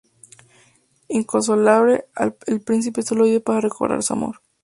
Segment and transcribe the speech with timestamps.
[1.09, 2.05] Inconsolable,
[2.49, 4.41] el príncipe solo vive para recordar su amor.